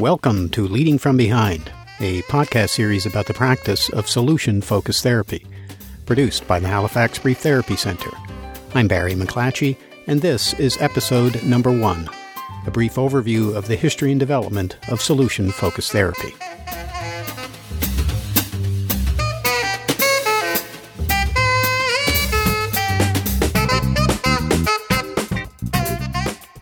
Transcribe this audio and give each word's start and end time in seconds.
Welcome 0.00 0.48
to 0.52 0.66
Leading 0.66 0.96
from 0.96 1.18
Behind, 1.18 1.70
a 1.98 2.22
podcast 2.22 2.70
series 2.70 3.04
about 3.04 3.26
the 3.26 3.34
practice 3.34 3.90
of 3.90 4.08
solution 4.08 4.62
focused 4.62 5.02
therapy, 5.02 5.44
produced 6.06 6.48
by 6.48 6.58
the 6.58 6.68
Halifax 6.68 7.18
Brief 7.18 7.36
Therapy 7.36 7.76
Center. 7.76 8.08
I'm 8.74 8.88
Barry 8.88 9.12
McClatchy, 9.12 9.76
and 10.06 10.22
this 10.22 10.54
is 10.54 10.80
episode 10.80 11.44
number 11.44 11.70
one 11.70 12.08
a 12.66 12.70
brief 12.70 12.94
overview 12.94 13.54
of 13.54 13.68
the 13.68 13.76
history 13.76 14.10
and 14.10 14.18
development 14.18 14.78
of 14.88 15.02
solution 15.02 15.50
focused 15.50 15.92
therapy. 15.92 16.32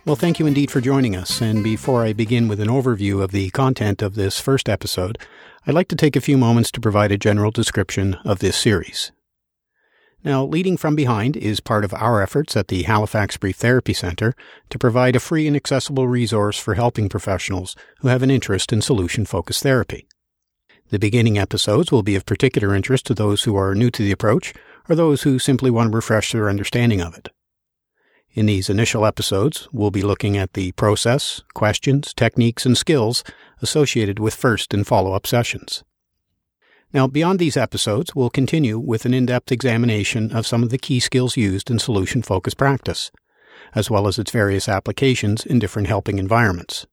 Well, 0.09 0.15
thank 0.15 0.39
you 0.39 0.47
indeed 0.47 0.71
for 0.71 0.81
joining 0.81 1.15
us. 1.15 1.39
And 1.39 1.63
before 1.63 2.03
I 2.03 2.13
begin 2.13 2.47
with 2.47 2.59
an 2.59 2.67
overview 2.67 3.21
of 3.21 3.29
the 3.29 3.51
content 3.51 4.01
of 4.01 4.15
this 4.15 4.39
first 4.39 4.67
episode, 4.67 5.19
I'd 5.67 5.75
like 5.75 5.87
to 5.89 5.95
take 5.95 6.15
a 6.15 6.19
few 6.19 6.35
moments 6.35 6.71
to 6.71 6.81
provide 6.81 7.11
a 7.11 7.17
general 7.19 7.51
description 7.51 8.15
of 8.25 8.39
this 8.39 8.57
series. 8.57 9.11
Now, 10.23 10.43
Leading 10.43 10.77
from 10.77 10.95
Behind 10.95 11.37
is 11.37 11.59
part 11.59 11.85
of 11.85 11.93
our 11.93 12.23
efforts 12.23 12.57
at 12.57 12.69
the 12.69 12.81
Halifax 12.81 13.37
Brief 13.37 13.57
Therapy 13.57 13.93
Center 13.93 14.33
to 14.71 14.79
provide 14.79 15.15
a 15.15 15.19
free 15.19 15.45
and 15.45 15.55
accessible 15.55 16.07
resource 16.07 16.57
for 16.57 16.73
helping 16.73 17.07
professionals 17.07 17.75
who 17.99 18.07
have 18.07 18.23
an 18.23 18.31
interest 18.31 18.73
in 18.73 18.81
solution 18.81 19.27
focused 19.27 19.61
therapy. 19.61 20.07
The 20.89 20.97
beginning 20.97 21.37
episodes 21.37 21.91
will 21.91 22.01
be 22.01 22.15
of 22.15 22.25
particular 22.25 22.73
interest 22.73 23.05
to 23.05 23.13
those 23.13 23.43
who 23.43 23.55
are 23.55 23.75
new 23.75 23.91
to 23.91 24.01
the 24.01 24.11
approach 24.11 24.55
or 24.89 24.95
those 24.95 25.21
who 25.21 25.37
simply 25.37 25.69
want 25.69 25.91
to 25.91 25.95
refresh 25.95 26.31
their 26.31 26.49
understanding 26.49 26.99
of 26.99 27.15
it. 27.15 27.29
In 28.33 28.45
these 28.45 28.69
initial 28.69 29.05
episodes, 29.05 29.67
we'll 29.71 29.89
be 29.89 30.03
looking 30.03 30.37
at 30.37 30.53
the 30.53 30.71
process, 30.73 31.41
questions, 31.55 32.13
techniques, 32.13 32.65
and 32.65 32.77
skills 32.77 33.23
associated 33.61 34.19
with 34.19 34.35
first 34.35 34.73
and 34.73 34.85
follow 34.85 35.13
up 35.13 35.25
sessions. 35.25 35.83
Now, 36.93 37.07
beyond 37.07 37.39
these 37.39 37.57
episodes, 37.57 38.15
we'll 38.15 38.29
continue 38.29 38.77
with 38.77 39.05
an 39.05 39.13
in 39.13 39.25
depth 39.25 39.51
examination 39.51 40.31
of 40.31 40.47
some 40.47 40.63
of 40.63 40.69
the 40.69 40.77
key 40.77 40.99
skills 40.99 41.37
used 41.37 41.71
in 41.71 41.79
solution 41.79 42.21
focused 42.21 42.57
practice, 42.57 43.11
as 43.73 43.89
well 43.89 44.07
as 44.07 44.19
its 44.19 44.31
various 44.31 44.69
applications 44.69 45.45
in 45.45 45.59
different 45.59 45.87
helping 45.87 46.19
environments. 46.19 46.85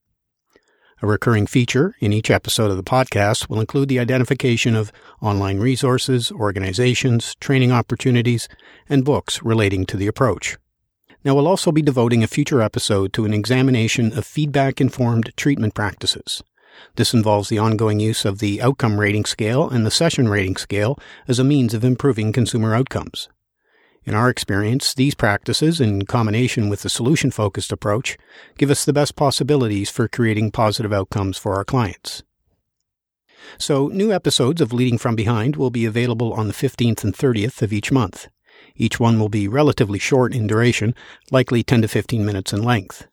A 1.02 1.06
recurring 1.06 1.46
feature 1.46 1.94
in 2.00 2.14
each 2.14 2.30
episode 2.30 2.70
of 2.70 2.78
the 2.78 2.82
podcast 2.82 3.50
will 3.50 3.60
include 3.60 3.90
the 3.90 3.98
identification 3.98 4.74
of 4.74 4.90
online 5.20 5.58
resources, 5.58 6.32
organizations, 6.32 7.34
training 7.36 7.72
opportunities, 7.72 8.48
and 8.88 9.04
books 9.04 9.42
relating 9.42 9.84
to 9.86 9.98
the 9.98 10.06
approach. 10.06 10.56
Now, 11.26 11.34
we'll 11.34 11.48
also 11.48 11.72
be 11.72 11.82
devoting 11.82 12.22
a 12.22 12.28
future 12.28 12.62
episode 12.62 13.12
to 13.14 13.24
an 13.24 13.34
examination 13.34 14.16
of 14.16 14.24
feedback 14.24 14.80
informed 14.80 15.36
treatment 15.36 15.74
practices. 15.74 16.40
This 16.94 17.12
involves 17.12 17.48
the 17.48 17.58
ongoing 17.58 17.98
use 17.98 18.24
of 18.24 18.38
the 18.38 18.62
outcome 18.62 19.00
rating 19.00 19.24
scale 19.24 19.68
and 19.68 19.84
the 19.84 19.90
session 19.90 20.28
rating 20.28 20.54
scale 20.54 20.96
as 21.26 21.40
a 21.40 21.44
means 21.44 21.74
of 21.74 21.82
improving 21.82 22.32
consumer 22.32 22.76
outcomes. 22.76 23.28
In 24.04 24.14
our 24.14 24.30
experience, 24.30 24.94
these 24.94 25.16
practices, 25.16 25.80
in 25.80 26.04
combination 26.06 26.68
with 26.68 26.82
the 26.82 26.88
solution 26.88 27.32
focused 27.32 27.72
approach, 27.72 28.16
give 28.56 28.70
us 28.70 28.84
the 28.84 28.92
best 28.92 29.16
possibilities 29.16 29.90
for 29.90 30.06
creating 30.06 30.52
positive 30.52 30.92
outcomes 30.92 31.36
for 31.36 31.56
our 31.56 31.64
clients. 31.64 32.22
So, 33.58 33.88
new 33.88 34.12
episodes 34.12 34.60
of 34.60 34.72
Leading 34.72 34.96
from 34.96 35.16
Behind 35.16 35.56
will 35.56 35.70
be 35.70 35.86
available 35.86 36.32
on 36.34 36.46
the 36.46 36.54
15th 36.54 37.02
and 37.02 37.12
30th 37.12 37.62
of 37.62 37.72
each 37.72 37.90
month. 37.90 38.28
Each 38.76 39.00
one 39.00 39.18
will 39.18 39.28
be 39.28 39.48
relatively 39.48 39.98
short 39.98 40.34
in 40.34 40.46
duration, 40.46 40.94
likely 41.30 41.62
10 41.62 41.82
to 41.82 41.88
15 41.88 42.24
minutes 42.24 42.52
in 42.52 42.62
length. 42.62 43.06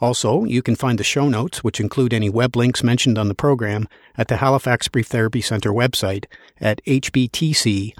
Also, 0.00 0.44
you 0.44 0.60
can 0.60 0.74
find 0.74 0.98
the 0.98 1.04
show 1.04 1.28
notes, 1.28 1.62
which 1.62 1.80
include 1.80 2.12
any 2.12 2.28
web 2.28 2.56
links 2.56 2.82
mentioned 2.82 3.16
on 3.16 3.28
the 3.28 3.34
program, 3.34 3.86
at 4.18 4.28
the 4.28 4.36
Halifax 4.38 4.88
Brief 4.88 5.06
Therapy 5.06 5.40
Center 5.40 5.70
website 5.70 6.26
at 6.60 6.84
hbtc.ca. 6.84 7.94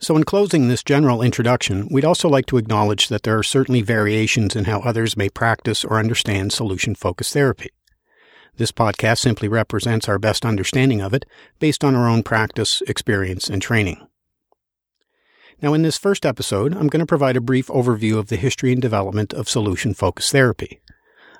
So, 0.00 0.16
in 0.16 0.22
closing 0.22 0.68
this 0.68 0.84
general 0.84 1.22
introduction, 1.22 1.88
we'd 1.90 2.04
also 2.04 2.28
like 2.28 2.46
to 2.46 2.56
acknowledge 2.56 3.08
that 3.08 3.24
there 3.24 3.36
are 3.36 3.42
certainly 3.42 3.82
variations 3.82 4.54
in 4.54 4.66
how 4.66 4.78
others 4.80 5.16
may 5.16 5.28
practice 5.28 5.84
or 5.84 5.98
understand 5.98 6.52
solution 6.52 6.94
focused 6.94 7.32
therapy. 7.32 7.70
This 8.56 8.70
podcast 8.70 9.18
simply 9.18 9.48
represents 9.48 10.08
our 10.08 10.18
best 10.20 10.46
understanding 10.46 11.00
of 11.00 11.12
it 11.12 11.24
based 11.58 11.82
on 11.82 11.96
our 11.96 12.08
own 12.08 12.22
practice, 12.22 12.80
experience, 12.86 13.48
and 13.50 13.60
training. 13.60 14.06
Now, 15.60 15.74
in 15.74 15.82
this 15.82 15.98
first 15.98 16.24
episode, 16.24 16.72
I'm 16.72 16.86
going 16.86 17.00
to 17.00 17.06
provide 17.06 17.36
a 17.36 17.40
brief 17.40 17.66
overview 17.66 18.16
of 18.16 18.28
the 18.28 18.36
history 18.36 18.72
and 18.72 18.80
development 18.80 19.34
of 19.34 19.48
solution 19.48 19.92
focused 19.92 20.30
therapy. 20.30 20.80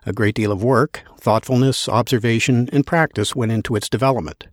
A 0.04 0.12
great 0.12 0.34
deal 0.34 0.50
of 0.50 0.62
work, 0.62 1.04
thoughtfulness, 1.20 1.88
observation, 1.88 2.68
and 2.72 2.84
practice 2.84 3.36
went 3.36 3.52
into 3.52 3.76
its 3.76 3.88
development. 3.88 4.48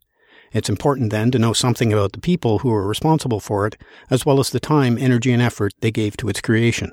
It's 0.52 0.70
important 0.70 1.10
then 1.10 1.32
to 1.32 1.40
know 1.40 1.54
something 1.54 1.92
about 1.92 2.14
the 2.14 2.20
people 2.20 2.60
who 2.60 2.70
were 2.70 2.88
responsible 2.88 3.40
for 3.40 3.66
it, 3.66 3.76
as 4.12 4.24
well 4.24 4.40
as 4.40 4.52
the 4.52 4.60
time, 4.60 5.00
energy, 5.00 5.32
and 5.32 5.42
effort 5.42 5.74
they 5.80 5.92
gave 5.92 6.16
to 6.18 6.30
its 6.30 6.42
creation. 6.42 6.92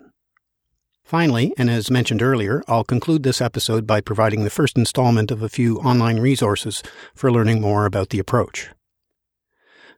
Finally, 1.04 1.52
and 1.58 1.68
as 1.68 1.90
mentioned 1.90 2.22
earlier, 2.22 2.62
I'll 2.68 2.84
conclude 2.84 3.22
this 3.22 3.42
episode 3.42 3.86
by 3.86 4.00
providing 4.00 4.44
the 4.44 4.50
first 4.50 4.78
installment 4.78 5.30
of 5.30 5.42
a 5.42 5.50
few 5.50 5.76
online 5.80 6.20
resources 6.20 6.82
for 7.14 7.30
learning 7.30 7.60
more 7.60 7.84
about 7.84 8.08
the 8.08 8.18
approach. 8.18 8.70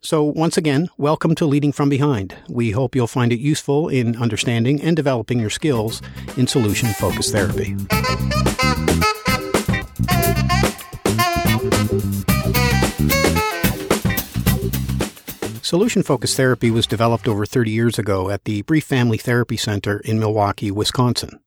So, 0.04 0.22
once 0.22 0.58
again, 0.58 0.90
welcome 0.98 1.34
to 1.36 1.46
Leading 1.46 1.72
from 1.72 1.88
Behind. 1.88 2.36
We 2.46 2.72
hope 2.72 2.94
you'll 2.94 3.06
find 3.06 3.32
it 3.32 3.40
useful 3.40 3.88
in 3.88 4.16
understanding 4.16 4.82
and 4.82 4.94
developing 4.94 5.40
your 5.40 5.48
skills 5.48 6.02
in 6.36 6.46
solution 6.46 6.90
focused 6.90 7.32
therapy. 7.32 7.74
Solution 15.62 16.02
focused 16.02 16.36
therapy 16.36 16.70
was 16.70 16.86
developed 16.86 17.26
over 17.26 17.46
30 17.46 17.70
years 17.70 17.98
ago 17.98 18.28
at 18.28 18.44
the 18.44 18.60
Brief 18.60 18.84
Family 18.84 19.16
Therapy 19.16 19.56
Center 19.56 20.00
in 20.00 20.18
Milwaukee, 20.18 20.70
Wisconsin. 20.70 21.40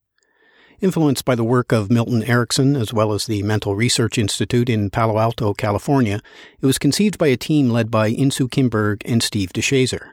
Influenced 0.79 1.25
by 1.25 1.33
the 1.33 1.43
work 1.43 1.71
of 1.71 1.89
Milton 1.89 2.21
Erickson 2.23 2.75
as 2.75 2.93
well 2.93 3.11
as 3.11 3.25
the 3.25 3.41
Mental 3.41 3.75
Research 3.75 4.19
Institute 4.19 4.69
in 4.69 4.91
Palo 4.91 5.17
Alto, 5.17 5.55
California, 5.55 6.21
it 6.61 6.65
was 6.67 6.77
conceived 6.77 7.17
by 7.17 7.27
a 7.27 7.35
team 7.37 7.71
led 7.71 7.89
by 7.89 8.11
Insoo 8.11 8.49
Kim 8.49 8.69
Berg 8.69 9.01
and 9.03 9.23
Steve 9.23 9.51
DeShazer. 9.53 10.11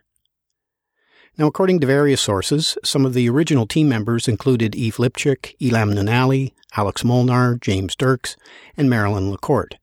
Now, 1.37 1.49
according 1.49 1.81
to 1.81 1.87
various 1.87 2.23
sources, 2.23 2.79
some 2.83 3.05
of 3.05 3.13
the 3.13 3.29
original 3.29 3.67
team 3.67 3.91
members 3.91 4.27
included 4.27 4.75
Eve 4.75 4.97
Lipchik, 4.97 5.55
Elam 5.61 5.91
Nunnally, 5.91 6.53
Alex 6.77 7.05
Molnar, 7.05 7.59
James 7.61 7.95
Derks, 7.95 8.35
and 8.75 8.89
Marilyn 8.89 9.31
LaCourt. 9.31 9.75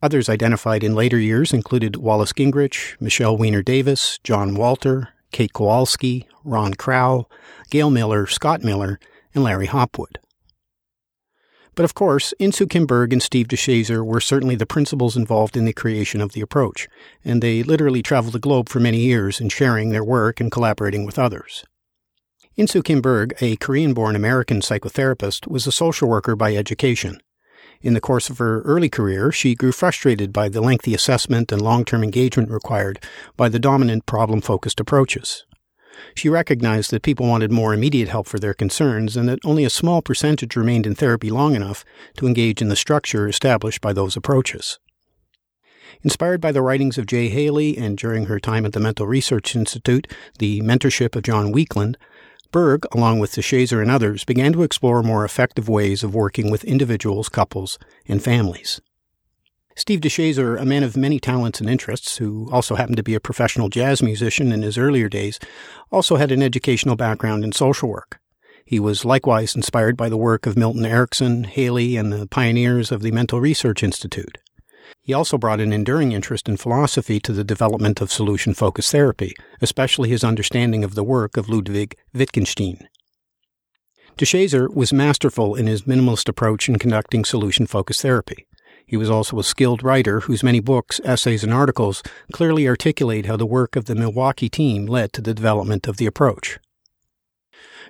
Others 0.00 0.28
identified 0.28 0.84
in 0.84 0.94
later 0.94 1.18
years 1.18 1.52
included 1.52 1.96
Wallace 1.96 2.32
Gingerich, 2.32 3.00
Michelle 3.00 3.36
Weiner 3.36 3.62
Davis, 3.62 4.20
John 4.22 4.54
Walter, 4.54 5.08
Kate 5.32 5.52
Kowalski, 5.52 6.28
Ron 6.44 6.74
Crowell, 6.74 7.28
Gale 7.70 7.90
Miller, 7.90 8.28
Scott 8.28 8.62
Miller, 8.62 9.00
and 9.34 9.44
Larry 9.44 9.66
Hopwood. 9.66 10.18
But 11.74 11.84
of 11.84 11.94
course, 11.94 12.34
Insoo 12.38 12.68
Kim 12.68 12.84
Berg 12.84 13.12
and 13.12 13.22
Steve 13.22 13.48
DeShazer 13.48 14.04
were 14.04 14.20
certainly 14.20 14.56
the 14.56 14.66
principals 14.66 15.16
involved 15.16 15.56
in 15.56 15.64
the 15.64 15.72
creation 15.72 16.20
of 16.20 16.32
the 16.32 16.42
approach, 16.42 16.86
and 17.24 17.42
they 17.42 17.62
literally 17.62 18.02
traveled 18.02 18.34
the 18.34 18.38
globe 18.38 18.68
for 18.68 18.78
many 18.78 18.98
years 18.98 19.40
in 19.40 19.48
sharing 19.48 19.88
their 19.88 20.04
work 20.04 20.38
and 20.38 20.52
collaborating 20.52 21.06
with 21.06 21.18
others. 21.18 21.64
Insoo 22.58 22.84
Kim 22.84 23.00
Berg, 23.00 23.34
a 23.40 23.56
Korean 23.56 23.94
born 23.94 24.14
American 24.14 24.60
psychotherapist, 24.60 25.46
was 25.46 25.66
a 25.66 25.72
social 25.72 26.08
worker 26.08 26.36
by 26.36 26.54
education. 26.54 27.22
In 27.80 27.94
the 27.94 28.00
course 28.00 28.28
of 28.28 28.36
her 28.38 28.60
early 28.62 28.90
career, 28.90 29.32
she 29.32 29.54
grew 29.54 29.72
frustrated 29.72 30.32
by 30.32 30.50
the 30.50 30.60
lengthy 30.60 30.94
assessment 30.94 31.50
and 31.50 31.62
long 31.62 31.86
term 31.86 32.04
engagement 32.04 32.50
required 32.50 33.02
by 33.38 33.48
the 33.48 33.58
dominant 33.58 34.04
problem 34.04 34.42
focused 34.42 34.78
approaches. 34.78 35.46
She 36.14 36.28
recognized 36.28 36.90
that 36.90 37.02
people 37.02 37.26
wanted 37.26 37.50
more 37.50 37.74
immediate 37.74 38.08
help 38.08 38.26
for 38.26 38.38
their 38.38 38.54
concerns 38.54 39.16
and 39.16 39.28
that 39.28 39.38
only 39.44 39.64
a 39.64 39.70
small 39.70 40.02
percentage 40.02 40.56
remained 40.56 40.86
in 40.86 40.94
therapy 40.94 41.30
long 41.30 41.54
enough 41.54 41.84
to 42.16 42.26
engage 42.26 42.62
in 42.62 42.68
the 42.68 42.76
structure 42.76 43.28
established 43.28 43.80
by 43.80 43.92
those 43.92 44.16
approaches. 44.16 44.78
Inspired 46.02 46.40
by 46.40 46.52
the 46.52 46.62
writings 46.62 46.98
of 46.98 47.06
Jay 47.06 47.28
Haley 47.28 47.78
and 47.78 47.96
during 47.96 48.26
her 48.26 48.40
time 48.40 48.66
at 48.66 48.72
the 48.72 48.80
Mental 48.80 49.06
Research 49.06 49.54
Institute, 49.54 50.06
the 50.38 50.60
mentorship 50.62 51.14
of 51.14 51.22
John 51.22 51.52
Weakland, 51.52 51.96
Berg, 52.50 52.84
along 52.92 53.18
with 53.18 53.32
DeShazer 53.32 53.80
and 53.80 53.90
others, 53.90 54.24
began 54.24 54.52
to 54.52 54.62
explore 54.62 55.02
more 55.02 55.24
effective 55.24 55.68
ways 55.68 56.02
of 56.02 56.14
working 56.14 56.50
with 56.50 56.64
individuals, 56.64 57.28
couples, 57.28 57.78
and 58.06 58.22
families. 58.22 58.80
Steve 59.74 60.00
DeShazer, 60.00 60.60
a 60.60 60.66
man 60.66 60.82
of 60.82 60.96
many 60.96 61.18
talents 61.18 61.60
and 61.60 61.68
interests, 61.68 62.18
who 62.18 62.48
also 62.52 62.74
happened 62.74 62.98
to 62.98 63.02
be 63.02 63.14
a 63.14 63.20
professional 63.20 63.68
jazz 63.68 64.02
musician 64.02 64.52
in 64.52 64.62
his 64.62 64.76
earlier 64.76 65.08
days, 65.08 65.38
also 65.90 66.16
had 66.16 66.30
an 66.30 66.42
educational 66.42 66.96
background 66.96 67.42
in 67.44 67.52
social 67.52 67.88
work. 67.88 68.20
He 68.64 68.78
was 68.78 69.04
likewise 69.04 69.56
inspired 69.56 69.96
by 69.96 70.08
the 70.08 70.16
work 70.16 70.46
of 70.46 70.56
Milton 70.56 70.84
Erickson, 70.84 71.44
Haley, 71.44 71.96
and 71.96 72.12
the 72.12 72.26
pioneers 72.26 72.92
of 72.92 73.02
the 73.02 73.10
Mental 73.10 73.40
Research 73.40 73.82
Institute. 73.82 74.38
He 75.00 75.12
also 75.12 75.38
brought 75.38 75.60
an 75.60 75.72
enduring 75.72 76.12
interest 76.12 76.48
in 76.48 76.56
philosophy 76.56 77.18
to 77.20 77.32
the 77.32 77.42
development 77.42 78.00
of 78.00 78.12
solution 78.12 78.54
focused 78.54 78.92
therapy, 78.92 79.34
especially 79.60 80.10
his 80.10 80.22
understanding 80.22 80.84
of 80.84 80.94
the 80.94 81.04
work 81.04 81.36
of 81.36 81.48
Ludwig 81.48 81.96
Wittgenstein. 82.14 82.88
DeShazer 84.16 84.72
was 84.72 84.92
masterful 84.92 85.54
in 85.54 85.66
his 85.66 85.82
minimalist 85.82 86.28
approach 86.28 86.68
in 86.68 86.78
conducting 86.78 87.24
solution 87.24 87.66
focused 87.66 88.02
therapy. 88.02 88.46
He 88.86 88.96
was 88.96 89.10
also 89.10 89.38
a 89.38 89.44
skilled 89.44 89.82
writer 89.82 90.20
whose 90.20 90.42
many 90.42 90.60
books, 90.60 91.00
essays, 91.04 91.44
and 91.44 91.52
articles 91.52 92.02
clearly 92.32 92.68
articulate 92.68 93.26
how 93.26 93.36
the 93.36 93.46
work 93.46 93.76
of 93.76 93.86
the 93.86 93.94
Milwaukee 93.94 94.48
team 94.48 94.86
led 94.86 95.12
to 95.12 95.20
the 95.20 95.34
development 95.34 95.86
of 95.86 95.96
the 95.96 96.06
approach. 96.06 96.58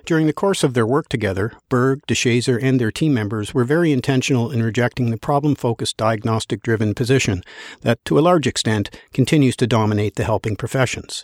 During 0.05 0.27
the 0.27 0.33
course 0.33 0.63
of 0.63 0.73
their 0.73 0.85
work 0.85 1.07
together, 1.07 1.53
Berg, 1.69 2.01
DeShazer, 2.07 2.61
and 2.61 2.79
their 2.79 2.91
team 2.91 3.13
members 3.13 3.53
were 3.53 3.63
very 3.63 3.93
intentional 3.93 4.51
in 4.51 4.61
rejecting 4.61 5.09
the 5.09 5.17
problem 5.17 5.55
focused 5.55 5.95
diagnostic 5.95 6.61
driven 6.61 6.93
position 6.93 7.41
that, 7.81 8.03
to 8.05 8.19
a 8.19 8.21
large 8.21 8.45
extent, 8.45 8.89
continues 9.13 9.55
to 9.55 9.67
dominate 9.67 10.15
the 10.15 10.25
helping 10.25 10.57
professions. 10.57 11.23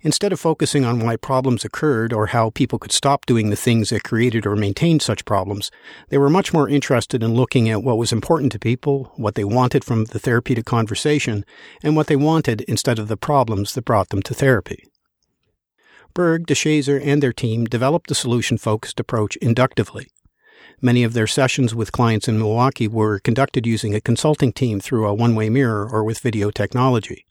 Instead 0.00 0.32
of 0.32 0.40
focusing 0.40 0.84
on 0.84 1.00
why 1.00 1.16
problems 1.16 1.64
occurred 1.64 2.12
or 2.12 2.26
how 2.26 2.50
people 2.50 2.78
could 2.78 2.92
stop 2.92 3.26
doing 3.26 3.50
the 3.50 3.56
things 3.56 3.90
that 3.90 4.02
created 4.02 4.46
or 4.46 4.56
maintained 4.56 5.02
such 5.02 5.24
problems, 5.24 5.70
they 6.08 6.18
were 6.18 6.30
much 6.30 6.52
more 6.52 6.68
interested 6.68 7.22
in 7.22 7.34
looking 7.34 7.68
at 7.68 7.82
what 7.82 7.98
was 7.98 8.12
important 8.12 8.52
to 8.52 8.58
people, 8.58 9.12
what 9.16 9.34
they 9.34 9.44
wanted 9.44 9.84
from 9.84 10.06
the 10.06 10.18
therapeutic 10.18 10.64
conversation, 10.64 11.44
and 11.82 11.96
what 11.96 12.06
they 12.06 12.16
wanted 12.16 12.62
instead 12.62 12.98
of 12.98 13.08
the 13.08 13.16
problems 13.16 13.74
that 13.74 13.84
brought 13.84 14.08
them 14.08 14.22
to 14.22 14.34
therapy. 14.34 14.84
Berg, 16.14 16.46
DeShazer, 16.46 17.00
and 17.02 17.22
their 17.22 17.32
team 17.32 17.64
developed 17.64 18.08
the 18.08 18.14
solution 18.14 18.58
focused 18.58 19.00
approach 19.00 19.36
inductively. 19.36 20.08
Many 20.80 21.04
of 21.04 21.12
their 21.12 21.26
sessions 21.26 21.74
with 21.74 21.92
clients 21.92 22.28
in 22.28 22.38
Milwaukee 22.38 22.88
were 22.88 23.20
conducted 23.20 23.66
using 23.66 23.94
a 23.94 24.00
consulting 24.00 24.52
team 24.52 24.80
through 24.80 25.06
a 25.06 25.14
one 25.14 25.34
way 25.34 25.48
mirror 25.48 25.88
or 25.88 26.02
with 26.04 26.18
video 26.18 26.50
technology. 26.50 27.24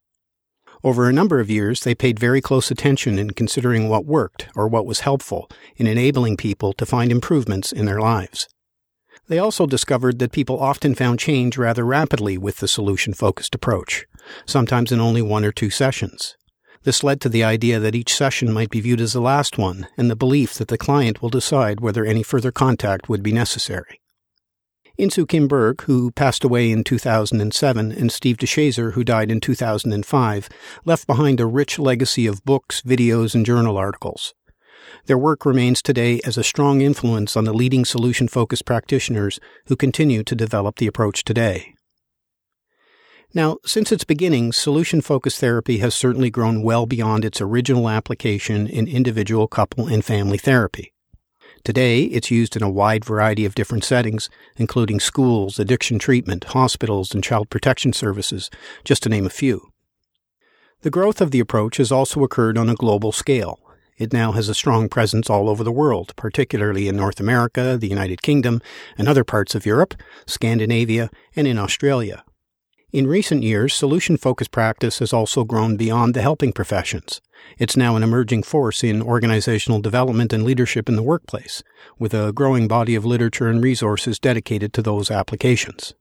Over 0.84 1.08
a 1.08 1.14
number 1.14 1.40
of 1.40 1.50
years, 1.50 1.82
they 1.82 1.94
paid 1.94 2.18
very 2.18 2.42
close 2.42 2.72
attention 2.72 3.20
in 3.20 3.32
considering 3.32 3.88
what 3.88 4.06
worked 4.06 4.48
or 4.56 4.68
what 4.68 4.88
was 4.88 5.02
helpful 5.02 5.48
in 5.76 5.86
enabling 5.86 6.38
people 6.38 6.74
to 6.74 6.88
find 6.88 7.12
improvements 7.12 7.72
in 7.72 7.86
their 7.86 8.02
lives. 8.02 8.50
They 9.28 9.38
also 9.38 9.68
discovered 9.68 10.18
that 10.20 10.32
people 10.32 10.60
often 10.60 10.96
found 10.96 11.20
change 11.20 11.56
rather 11.56 11.86
rapidly 11.86 12.36
with 12.36 12.58
the 12.58 12.68
solution 12.68 13.14
focused 13.14 13.54
approach, 13.54 14.08
sometimes 14.48 14.92
in 14.92 15.00
only 15.00 15.22
one 15.22 15.46
or 15.46 15.52
two 15.52 15.70
sessions. 15.70 16.36
This 16.84 17.04
led 17.04 17.22
to 17.22 17.30
the 17.30 17.44
idea 17.44 17.80
that 17.80 17.96
each 17.96 18.16
session 18.16 18.52
might 18.52 18.72
be 18.72 18.82
viewed 18.82 19.02
as 19.02 19.14
the 19.14 19.22
last 19.22 19.60
one, 19.60 19.88
and 19.98 20.10
the 20.10 20.16
belief 20.16 20.56
that 20.56 20.70
the 20.70 20.80
client 20.80 21.22
will 21.22 21.30
decide 21.30 21.80
whether 21.80 22.04
any 22.04 22.24
further 22.24 22.52
contact 22.52 23.08
would 23.08 23.22
be 23.22 23.32
necessary. 23.32 24.01
Insoo 25.02 25.28
Kim 25.28 25.48
Berg, 25.48 25.82
who 25.86 26.12
passed 26.12 26.44
away 26.44 26.70
in 26.70 26.84
2007, 26.84 27.92
and 27.92 28.12
Steve 28.12 28.38
DeShazer, 28.38 28.94
who 28.94 29.04
died 29.04 29.32
in 29.32 29.40
2005, 29.40 30.50
left 30.86 31.08
behind 31.08 31.40
a 31.40 31.48
rich 31.48 31.80
legacy 31.80 32.28
of 32.28 32.46
books, 32.46 32.84
videos, 32.84 33.34
and 33.34 33.44
journal 33.44 33.78
articles. 33.78 34.36
Their 35.08 35.18
work 35.18 35.44
remains 35.44 35.82
today 35.82 36.22
as 36.24 36.38
a 36.38 36.44
strong 36.44 36.82
influence 36.82 37.36
on 37.36 37.46
the 37.46 37.54
leading 37.54 37.84
solution 37.84 38.28
focused 38.28 38.64
practitioners 38.64 39.40
who 39.66 39.76
continue 39.76 40.22
to 40.24 40.36
develop 40.36 40.76
the 40.76 40.86
approach 40.86 41.24
today. 41.24 41.74
Now, 43.34 43.58
since 43.66 43.92
its 43.92 44.04
beginning, 44.04 44.54
solution 44.54 45.02
focused 45.02 45.40
therapy 45.40 45.80
has 45.80 45.96
certainly 45.96 46.30
grown 46.30 46.62
well 46.62 46.86
beyond 46.86 47.26
its 47.26 47.42
original 47.42 47.90
application 47.90 48.68
in 48.68 48.88
individual, 48.88 49.48
couple, 49.48 49.88
and 49.88 50.06
family 50.06 50.38
therapy. 50.38 50.94
Today, 51.64 52.04
it's 52.06 52.32
used 52.32 52.56
in 52.56 52.64
a 52.64 52.70
wide 52.70 53.06
variety 53.06 53.46
of 53.46 53.54
different 53.54 53.84
settings, 53.84 54.32
including 54.58 55.00
schools, 55.00 55.60
addiction 55.60 56.00
treatment, 56.00 56.46
hospitals, 56.46 57.14
and 57.14 57.24
child 57.24 57.52
protection 57.52 57.94
services, 57.94 58.50
just 58.84 59.04
to 59.04 59.10
name 59.10 59.28
a 59.28 59.30
few. 59.30 59.72
The 60.82 60.90
growth 60.90 61.22
of 61.22 61.30
the 61.30 61.40
approach 61.40 61.78
has 61.78 61.92
also 61.92 62.24
occurred 62.24 62.58
on 62.58 62.68
a 62.68 62.74
global 62.74 63.12
scale. 63.12 63.60
It 64.00 64.12
now 64.12 64.32
has 64.32 64.50
a 64.50 64.56
strong 64.56 64.90
presence 64.90 65.30
all 65.30 65.48
over 65.48 65.64
the 65.64 65.72
world, 65.72 66.16
particularly 66.16 66.88
in 66.88 66.96
North 66.96 67.20
America, 67.20 67.78
the 67.80 67.90
United 67.90 68.24
Kingdom, 68.24 68.60
and 68.98 69.08
other 69.08 69.24
parts 69.24 69.54
of 69.54 69.64
Europe, 69.64 69.94
Scandinavia, 70.26 71.12
and 71.36 71.48
in 71.48 71.60
Australia. 71.60 72.24
In 72.92 73.08
recent 73.08 73.42
years, 73.42 73.74
solution 73.74 74.18
focused 74.18 74.52
practice 74.52 75.00
has 75.00 75.14
also 75.14 75.46
grown 75.46 75.78
beyond 75.78 76.14
the 76.14 76.22
helping 76.22 76.52
professions. 76.52 77.22
It's 77.58 77.78
now 77.78 77.96
an 77.96 78.04
emerging 78.04 78.44
force 78.44 78.84
in 78.84 79.02
organizational 79.02 79.80
development 79.80 80.34
and 80.34 80.44
leadership 80.44 80.90
in 80.90 80.98
the 80.98 81.04
workplace, 81.04 81.64
with 81.98 82.14
a 82.14 82.34
growing 82.34 82.68
body 82.68 82.94
of 82.96 83.06
literature 83.06 83.48
and 83.48 83.64
resources 83.64 84.20
dedicated 84.20 84.74
to 84.74 84.82
those 84.82 85.10
applications. 85.10 85.94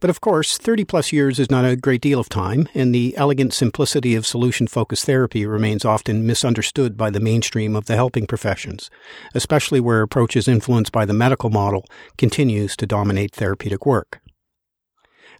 But 0.00 0.08
of 0.08 0.22
course, 0.22 0.56
30 0.56 0.84
plus 0.86 1.12
years 1.12 1.38
is 1.38 1.50
not 1.50 1.66
a 1.66 1.76
great 1.76 2.00
deal 2.00 2.20
of 2.20 2.30
time, 2.30 2.70
and 2.72 2.94
the 2.94 3.14
elegant 3.18 3.52
simplicity 3.52 4.14
of 4.14 4.26
solution 4.26 4.66
focused 4.66 5.04
therapy 5.04 5.44
remains 5.44 5.84
often 5.84 6.26
misunderstood 6.26 6.96
by 6.96 7.10
the 7.10 7.20
mainstream 7.20 7.76
of 7.76 7.84
the 7.84 7.96
helping 7.96 8.26
professions, 8.26 8.88
especially 9.34 9.78
where 9.78 10.00
approaches 10.00 10.48
influenced 10.48 10.90
by 10.90 11.04
the 11.04 11.12
medical 11.12 11.50
model 11.50 11.84
continues 12.16 12.76
to 12.76 12.86
dominate 12.86 13.34
therapeutic 13.34 13.84
work. 13.84 14.22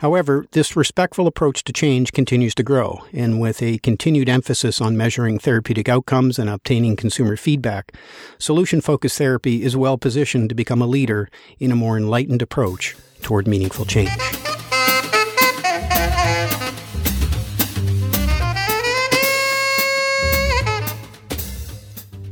However, 0.00 0.46
this 0.52 0.76
respectful 0.76 1.26
approach 1.26 1.64
to 1.64 1.72
change 1.72 2.12
continues 2.12 2.54
to 2.54 2.62
grow, 2.62 3.04
and 3.12 3.40
with 3.40 3.60
a 3.60 3.78
continued 3.78 4.28
emphasis 4.28 4.80
on 4.80 4.96
measuring 4.96 5.40
therapeutic 5.40 5.88
outcomes 5.88 6.38
and 6.38 6.48
obtaining 6.48 6.94
consumer 6.94 7.36
feedback, 7.36 7.92
solution 8.38 8.80
focused 8.80 9.18
therapy 9.18 9.64
is 9.64 9.76
well 9.76 9.98
positioned 9.98 10.50
to 10.50 10.54
become 10.54 10.80
a 10.80 10.86
leader 10.86 11.28
in 11.58 11.72
a 11.72 11.76
more 11.76 11.96
enlightened 11.96 12.42
approach 12.42 12.96
toward 13.22 13.48
meaningful 13.48 13.84
change. 13.84 14.10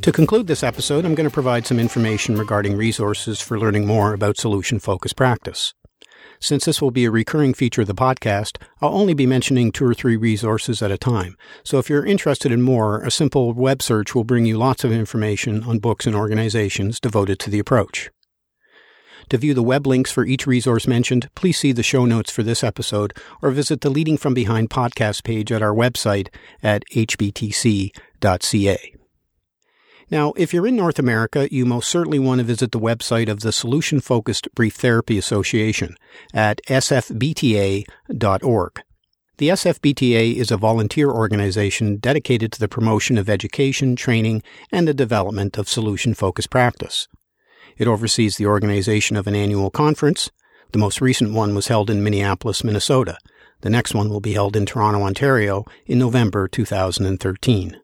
To 0.03 0.13
conclude 0.13 0.47
this 0.47 0.63
episode, 0.63 1.05
I'm 1.05 1.17
going 1.17 1.29
to 1.29 1.35
provide 1.35 1.67
some 1.67 1.81
information 1.81 2.39
regarding 2.39 2.77
resources 2.77 3.41
for 3.41 3.59
learning 3.59 3.89
more 3.89 4.15
about 4.15 4.37
solution 4.37 4.79
focused 4.79 5.17
practice. 5.17 5.75
Since 6.41 6.65
this 6.65 6.83
will 6.83 6.91
be 6.91 7.05
a 7.05 7.11
recurring 7.11 7.55
feature 7.55 7.83
of 7.83 7.87
the 7.87 7.95
podcast, 7.95 8.59
I'll 8.81 8.95
only 8.95 9.15
be 9.15 9.27
mentioning 9.27 9.73
two 9.73 9.87
or 9.87 9.95
three 9.95 10.17
resources 10.17 10.83
at 10.83 10.91
a 10.91 10.99
time. 10.99 11.37
So 11.65 11.79
if 11.79 11.89
you're 11.89 12.07
interested 12.07 12.53
in 12.53 12.63
more, 12.63 13.03
a 13.03 13.11
simple 13.11 13.53
web 13.53 13.83
search 13.83 14.15
will 14.15 14.25
bring 14.25 14.47
you 14.47 14.59
lots 14.59 14.85
of 14.85 14.93
information 14.93 15.63
on 15.65 15.79
books 15.79 16.07
and 16.07 16.15
organizations 16.15 17.01
devoted 17.01 17.39
to 17.41 17.51
the 17.51 17.59
approach. 17.59 18.11
To 19.31 19.39
view 19.39 19.55
the 19.55 19.63
web 19.63 19.87
links 19.87 20.13
for 20.13 20.25
each 20.25 20.47
resource 20.47 20.87
mentioned, 20.87 21.29
please 21.35 21.59
see 21.59 21.73
the 21.73 21.83
show 21.83 22.05
notes 22.05 22.31
for 22.31 22.45
this 22.45 22.63
episode 22.63 23.13
or 23.43 23.51
visit 23.51 23.81
the 23.81 23.91
Leading 23.91 24.17
From 24.17 24.35
Behind 24.35 24.71
podcast 24.71 25.25
page 25.25 25.51
at 25.51 25.63
our 25.63 25.75
website 25.75 26.29
at 26.63 26.85
hbtc.ca. 26.93 28.96
Now, 30.09 30.33
if 30.37 30.55
you're 30.55 30.69
in 30.69 30.77
North 30.77 31.01
America, 31.01 31.49
you 31.51 31.67
most 31.67 31.89
certainly 31.89 32.21
want 32.21 32.39
to 32.39 32.45
visit 32.45 32.71
the 32.71 32.79
website 32.79 33.29
of 33.29 33.41
the 33.41 33.51
Solution 33.51 34.01
Focused 34.01 34.49
Brief 34.55 34.77
Therapy 34.77 35.19
Association 35.19 35.97
at 36.33 36.61
sfbta.org. 36.69 37.85
The 39.39 39.49
SFBTA 39.49 40.37
is 40.37 40.51
a 40.51 40.57
volunteer 40.57 41.11
organization 41.11 41.97
dedicated 41.97 42.53
to 42.53 42.61
the 42.61 42.69
promotion 42.69 43.19
of 43.19 43.29
education, 43.29 43.97
training, 43.97 44.43
and 44.71 44.89
the 44.89 44.95
development 44.95 45.59
of 45.59 45.69
solution 45.69 46.15
focused 46.15 46.51
practice. 46.51 47.09
It 47.77 47.89
oversees 47.89 48.37
the 48.37 48.47
organization 48.47 49.17
of 49.17 49.27
an 49.27 49.35
annual 49.35 49.71
conference. 49.71 50.31
The 50.73 50.79
most 50.79 51.01
recent 51.01 51.35
one 51.35 51.55
was 51.55 51.67
held 51.67 51.91
in 51.91 52.03
Minneapolis, 52.03 52.65
Minnesota. 52.65 53.19
The 53.61 53.71
next 53.71 53.93
one 53.93 54.09
will 54.09 54.21
be 54.21 54.33
held 54.33 54.57
in 54.57 54.65
Toronto, 54.67 55.03
Ontario 55.03 55.65
in 55.85 55.99
November 55.99 56.49
2013. 56.49 57.77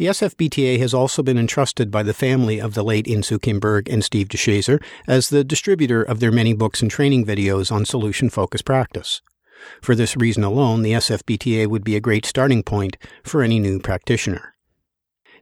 The 0.00 0.06
SFBTA 0.06 0.78
has 0.78 0.94
also 0.94 1.22
been 1.22 1.36
entrusted 1.36 1.90
by 1.90 2.02
the 2.02 2.14
family 2.14 2.58
of 2.58 2.72
the 2.72 2.82
late 2.82 3.04
Insoo 3.04 3.38
Kim 3.38 3.60
Berg 3.60 3.86
and 3.90 4.02
Steve 4.02 4.28
DeShazer 4.28 4.82
as 5.06 5.28
the 5.28 5.44
distributor 5.44 6.02
of 6.02 6.20
their 6.20 6.32
many 6.32 6.54
books 6.54 6.80
and 6.80 6.90
training 6.90 7.26
videos 7.26 7.70
on 7.70 7.84
solution 7.84 8.30
focused 8.30 8.64
practice. 8.64 9.20
For 9.82 9.94
this 9.94 10.16
reason 10.16 10.42
alone, 10.42 10.80
the 10.80 10.92
SFBTA 10.92 11.66
would 11.66 11.84
be 11.84 11.96
a 11.96 12.00
great 12.00 12.24
starting 12.24 12.62
point 12.62 12.96
for 13.22 13.42
any 13.42 13.58
new 13.58 13.78
practitioner. 13.78 14.54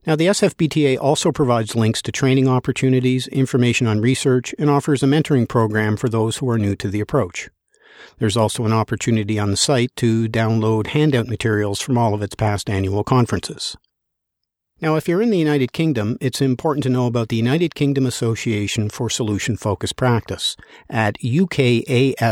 Now, 0.05 0.17
the 0.17 0.27
SFBTA 0.27 0.99
also 0.99 1.31
provides 1.31 1.77
links 1.77 2.03
to 2.03 2.11
training 2.11 2.49
opportunities, 2.49 3.29
information 3.29 3.87
on 3.87 4.01
research, 4.01 4.57
and 4.59 4.69
offers 4.69 5.05
a 5.05 5.07
mentoring 5.07 5.49
program 5.49 5.97
for 5.97 6.09
those 6.09 6.39
who 6.39 6.51
are 6.51 6.59
new 6.59 6.75
to 6.75 6.89
the 6.89 6.99
approach. 6.99 7.49
There's 8.19 8.37
also 8.37 8.65
an 8.65 8.73
opportunity 8.73 9.39
on 9.39 9.53
the 9.53 9.57
site 9.57 9.95
to 9.99 10.29
download 10.29 10.89
handout 10.89 11.29
materials 11.29 11.81
from 11.81 11.97
all 11.97 12.13
of 12.13 12.23
its 12.23 12.35
past 12.35 12.69
annual 12.69 13.05
conferences. 13.05 13.77
Now, 14.81 14.95
if 14.95 15.09
you're 15.09 15.21
in 15.21 15.31
the 15.31 15.39
United 15.39 15.73
Kingdom, 15.73 16.17
it's 16.21 16.41
important 16.41 16.85
to 16.85 16.89
know 16.89 17.07
about 17.07 17.31
the 17.31 17.37
United 17.37 17.75
Kingdom 17.75 18.07
Association 18.07 18.89
for 18.89 19.11
Solution 19.11 19.57
Focused 19.57 19.97
Practice 19.97 20.57
at 20.89 21.19
ukasfp.co.uk. 21.19 22.25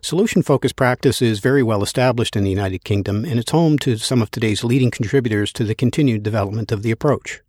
Solution 0.00 0.42
focused 0.42 0.76
practice 0.76 1.20
is 1.20 1.40
very 1.40 1.62
well 1.62 1.82
established 1.82 2.34
in 2.34 2.44
the 2.44 2.50
United 2.50 2.82
Kingdom, 2.82 3.26
and 3.26 3.38
it's 3.38 3.50
home 3.50 3.78
to 3.80 3.98
some 3.98 4.22
of 4.22 4.30
today's 4.30 4.64
leading 4.64 4.90
contributors 4.90 5.52
to 5.52 5.64
the 5.64 5.74
continued 5.74 6.22
development 6.22 6.72
of 6.72 6.82
the 6.82 6.90
approach. 6.90 7.42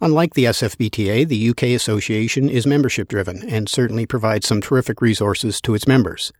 Unlike 0.00 0.32
the 0.32 0.44
SFBTA, 0.46 1.28
the 1.28 1.50
UK 1.50 1.64
Association 1.64 2.48
is 2.48 2.66
membership 2.66 3.08
driven 3.08 3.46
and 3.46 3.68
certainly 3.68 4.06
provides 4.06 4.48
some 4.48 4.62
terrific 4.62 5.02
resources 5.02 5.60
to 5.60 5.74
its 5.74 5.86
members. 5.86 6.32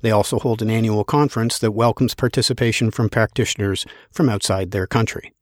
They 0.00 0.10
also 0.10 0.38
hold 0.38 0.62
an 0.62 0.70
annual 0.70 1.04
conference 1.04 1.58
that 1.58 1.72
welcomes 1.72 2.14
participation 2.14 2.90
from 2.90 3.08
practitioners 3.08 3.86
from 4.10 4.28
outside 4.28 4.70
their 4.70 4.86
country. 4.86 5.32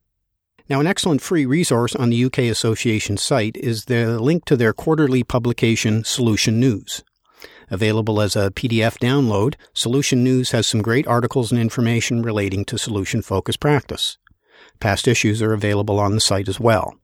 Now, 0.69 0.81
an 0.81 0.87
excellent 0.87 1.21
free 1.21 1.45
resource 1.45 1.95
on 1.95 2.11
the 2.11 2.25
UK 2.25 2.39
Association 2.41 3.17
site 3.17 3.57
is 3.57 3.87
the 3.87 4.21
link 4.21 4.45
to 4.47 4.57
their 4.57 4.73
quarterly 4.73 5.23
publication, 5.23 6.05
Solution 6.05 6.61
News. 6.61 7.03
Available 7.71 8.21
as 8.21 8.37
a 8.37 8.51
PDF 8.51 8.99
download, 8.99 9.55
Solution 9.73 10.23
News 10.23 10.51
has 10.53 10.67
some 10.67 10.83
great 10.83 11.07
articles 11.07 11.51
and 11.51 11.61
information 11.61 12.23
relating 12.23 12.65
to 12.67 12.79
solution 12.79 13.23
focused 13.23 13.61
practice. 13.61 14.19
Past 14.79 15.09
issues 15.09 15.43
are 15.43 15.53
available 15.53 15.99
on 15.99 16.15
the 16.15 16.21
site 16.21 16.49
as 16.49 16.61
well. 16.61 16.95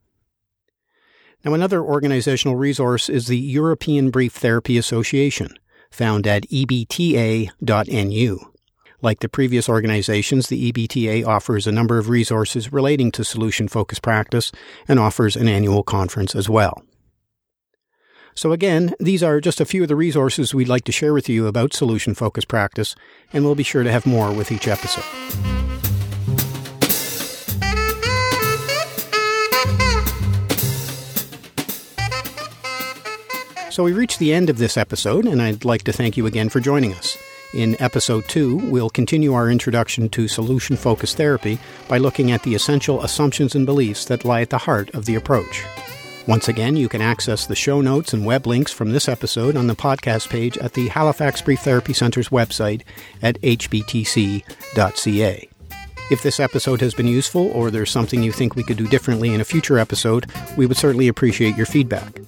Now, 1.45 1.55
another 1.55 1.83
organizational 1.83 2.57
resource 2.57 3.09
is 3.09 3.27
the 3.27 3.39
European 3.39 4.11
Brief 4.11 4.33
Therapy 4.33 4.77
Association, 4.77 5.57
found 5.91 6.27
at 6.27 6.49
ebta.nu. 6.49 8.39
Like 9.01 9.21
the 9.21 9.29
previous 9.29 9.69
organizations, 9.69 10.49
the 10.49 10.73
EBTA 10.73 11.25
offers 11.27 11.67
a 11.67 11.73
number 11.73 11.99
of 11.99 12.09
resources 12.09 12.73
relating 12.73 13.13
to 13.13 13.25
solution 13.25 13.69
focused 13.69 14.03
practice 14.03 14.51
and 14.89 14.99
offers 14.99 15.37
an 15.37 15.47
annual 15.47 15.85
conference 15.85 16.35
as 16.35 16.49
well. 16.49 16.83
So, 18.35 18.53
again, 18.53 18.95
these 19.01 19.23
are 19.23 19.41
just 19.41 19.61
a 19.61 19.65
few 19.65 19.83
of 19.83 19.89
the 19.89 19.97
resources 19.97 20.55
we'd 20.55 20.69
like 20.69 20.85
to 20.85 20.93
share 20.93 21.13
with 21.13 21.29
you 21.29 21.47
about 21.47 21.75
solution 21.75 22.15
focused 22.15 22.49
practice, 22.49 22.95
and 23.33 23.45
we'll 23.45 23.57
be 23.57 23.65
sure 23.65 23.83
to 23.83 23.91
have 23.91 24.07
more 24.07 24.33
with 24.33 24.53
each 24.53 24.69
episode. 24.69 25.68
So 33.71 33.85
we 33.85 33.93
reached 33.93 34.19
the 34.19 34.33
end 34.33 34.51
of 34.51 34.59
this 34.59 34.77
episode, 34.77 35.27
and 35.27 35.43
I'd 35.43 35.65
like 35.65 35.83
to 35.85 35.93
thank 35.93 36.17
you 36.17 36.27
again 36.27 36.49
for 36.49 36.59
joining 36.59 36.95
us. 36.95 37.17
In 37.55 37.81
episode 37.81 38.27
2, 38.29 38.71
we'll 38.71 38.91
continue 38.91 39.35
our 39.35 39.51
introduction 39.51 40.09
to 40.11 40.27
solution 40.27 40.77
focused 40.77 41.17
therapy 41.17 41.59
by 41.87 41.99
looking 41.99 42.31
at 42.31 42.43
the 42.43 42.55
essential 42.55 43.03
assumptions 43.03 43.55
and 43.55 43.67
beliefs 43.67 44.07
that 44.07 44.25
lie 44.25 44.41
at 44.41 44.51
the 44.51 44.59
heart 44.59 44.91
of 44.95 45.05
the 45.05 45.15
approach. 45.15 45.65
Once 46.27 46.49
again, 46.49 46.77
you 46.77 46.89
can 46.89 47.01
access 47.01 47.47
the 47.47 47.57
show 47.57 47.81
notes 47.81 48.13
and 48.13 48.27
web 48.27 48.47
links 48.47 48.73
from 48.73 48.93
this 48.93 49.09
episode 49.09 49.57
on 49.57 49.67
the 49.67 49.77
podcast 49.77 50.29
page 50.29 50.59
at 50.59 50.73
the 50.73 50.89
Halifax 50.89 51.41
Brief 51.41 51.61
Therapy 51.61 51.93
Center's 51.93 52.31
website 52.31 52.83
at 53.23 53.41
hbtc.ca. 53.41 54.45
If 56.11 56.23
this 56.23 56.41
episode 56.41 56.81
has 56.81 56.95
been 56.95 57.07
useful 57.07 57.51
or 57.53 57.71
there's 57.71 57.91
something 57.91 58.23
you 58.23 58.33
think 58.33 58.57
we 58.57 58.65
could 58.65 58.79
do 58.79 58.89
differently 58.89 59.33
in 59.33 59.41
a 59.41 59.45
future 59.45 59.79
episode, 59.79 60.31
we 60.57 60.67
would 60.67 60.79
certainly 60.79 61.09
appreciate 61.09 61.57
your 61.57 61.67
feedback. 61.67 62.21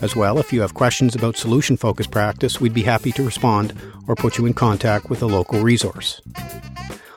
As 0.00 0.14
well, 0.14 0.38
if 0.38 0.52
you 0.52 0.60
have 0.60 0.74
questions 0.74 1.16
about 1.16 1.36
solution 1.36 1.76
focused 1.76 2.10
practice, 2.10 2.60
we'd 2.60 2.74
be 2.74 2.84
happy 2.84 3.10
to 3.12 3.24
respond 3.24 3.72
or 4.06 4.14
put 4.14 4.38
you 4.38 4.46
in 4.46 4.54
contact 4.54 5.10
with 5.10 5.22
a 5.22 5.26
local 5.26 5.60
resource. 5.60 6.20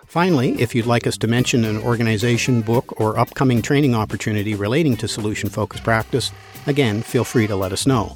Finally, 0.08 0.60
if 0.62 0.76
you'd 0.76 0.88
like 0.88 1.08
us 1.08 1.18
to 1.18 1.28
mention 1.28 1.64
an 1.64 1.78
organization, 1.78 2.62
book, 2.62 3.00
or 3.00 3.18
upcoming 3.18 3.62
training 3.62 3.96
opportunity 3.96 4.56
relating 4.56 4.98
to 4.98 5.08
solution 5.08 5.50
focused 5.50 5.84
practice, 5.84 6.32
again, 6.68 7.02
feel 7.02 7.24
free 7.24 7.48
to 7.48 7.56
let 7.56 7.72
us 7.72 7.86
know. 7.86 8.16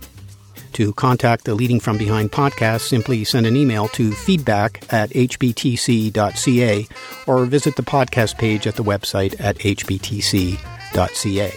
To 0.73 0.91
contact 0.93 1.45
the 1.45 1.55
Leading 1.55 1.79
From 1.79 1.97
Behind 1.97 2.29
podcast, 2.29 2.81
simply 2.81 3.23
send 3.23 3.45
an 3.45 3.55
email 3.55 3.87
to 3.89 4.11
feedback 4.11 4.83
at 4.91 5.09
hbtc.ca 5.11 6.87
or 7.27 7.45
visit 7.45 7.77
the 7.77 7.83
podcast 7.83 8.37
page 8.37 8.67
at 8.67 8.75
the 8.75 8.83
website 8.83 9.39
at 9.39 9.57
hbtc.ca. 9.59 11.53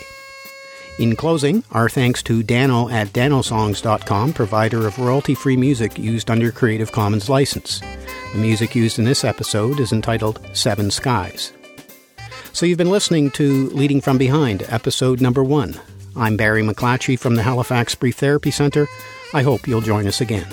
In 0.99 1.15
closing, 1.15 1.63
our 1.71 1.89
thanks 1.89 2.25
to 2.25 2.43
Dano 2.43 2.89
at 2.89 3.09
danosongs.com, 3.09 4.33
provider 4.33 4.85
of 4.89 4.99
royalty 4.99 5.33
free 5.35 5.57
music 5.57 5.97
used 5.97 6.29
under 6.29 6.51
Creative 6.51 6.91
Commons 6.91 7.29
license. 7.29 7.81
The 8.33 8.39
music 8.39 8.75
used 8.75 8.99
in 8.99 9.05
this 9.05 9.23
episode 9.23 9.79
is 9.79 9.93
entitled 9.93 10.41
Seven 10.55 10.91
Skies. 10.91 11.53
So 12.53 12.67
you've 12.67 12.79
been 12.79 12.91
listening 12.91 13.31
to 13.33 13.69
Leading 13.71 14.01
From 14.01 14.19
Behind, 14.19 14.65
episode 14.69 15.21
number 15.21 15.45
one. 15.45 15.81
I'm 16.17 16.37
Barry 16.37 16.65
McClatchy 16.65 17.17
from 17.17 17.37
the 17.37 17.45
Halifax 17.45 17.95
Brief 17.95 18.17
Therapy 18.17 18.51
Center. 18.51 18.89
I 19.33 19.43
hope 19.43 19.69
you'll 19.69 19.81
join 19.81 20.09
us 20.09 20.21
again. 20.21 20.49